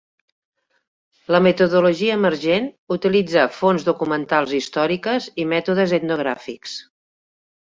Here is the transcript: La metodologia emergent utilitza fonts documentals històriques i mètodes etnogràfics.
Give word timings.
La 1.35 1.41
metodologia 1.47 2.15
emergent 2.21 2.65
utilitza 2.97 3.45
fonts 3.59 3.87
documentals 3.91 4.57
històriques 4.61 5.29
i 5.45 5.49
mètodes 5.53 5.95
etnogràfics. 5.99 6.75